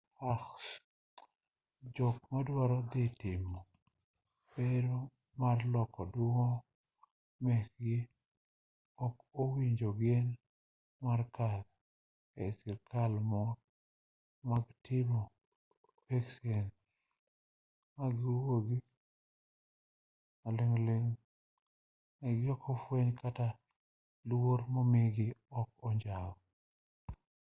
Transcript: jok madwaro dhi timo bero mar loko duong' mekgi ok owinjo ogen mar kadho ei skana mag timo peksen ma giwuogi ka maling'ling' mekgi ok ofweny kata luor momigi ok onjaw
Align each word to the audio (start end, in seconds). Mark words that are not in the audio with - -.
jok 1.95 2.17
madwaro 2.31 2.77
dhi 2.91 3.03
timo 3.19 3.59
bero 4.53 4.99
mar 5.39 5.59
loko 5.73 6.01
duong' 6.13 6.57
mekgi 7.45 7.97
ok 9.05 9.15
owinjo 9.41 9.87
ogen 9.93 10.27
mar 11.03 11.19
kadho 11.35 11.69
ei 12.43 12.51
skana 12.59 13.19
mag 14.49 14.65
timo 14.85 15.21
peksen 16.07 16.65
ma 17.95 18.05
giwuogi 18.17 18.77
ka 20.41 20.47
maling'ling' 20.51 21.11
mekgi 22.21 22.45
ok 22.55 22.63
ofweny 22.73 23.09
kata 23.21 23.47
luor 24.29 24.59
momigi 24.73 25.27
ok 25.59 25.69
onjaw 25.87 26.29